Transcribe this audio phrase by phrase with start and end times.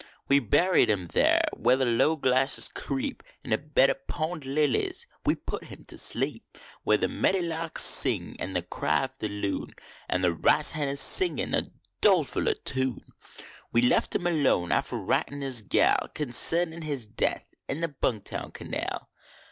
[0.27, 5.05] We buried him there where the low grasses creep, In a bed of pond lilies
[5.27, 6.57] we put him to sleep.
[6.81, 9.75] Where the meddy larks sing and the cry of the loon,
[10.09, 11.65] An the rice hen is singin a
[12.01, 13.11] dolefuller tune.
[13.71, 18.49] We left him alone, after writin his gal Concernin his death an the Bung Town
[18.49, 19.07] Canal.